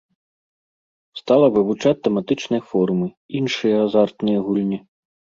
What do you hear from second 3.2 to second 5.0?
іншыя азартныя гульні.